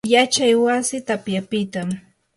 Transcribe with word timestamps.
yachay 0.13 0.53
wasi 0.65 0.95
tapyapitam. 1.07 1.89